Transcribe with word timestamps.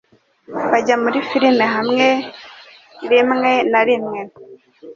Bajya 0.71 0.95
muri 1.03 1.19
firime 1.29 1.65
hamwe 1.75 2.07
rimwe 3.11 3.51
na 3.71 3.81
rimwe. 3.87 4.19